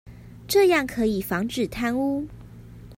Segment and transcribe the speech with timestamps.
[0.47, 2.25] 這樣可以防止貪污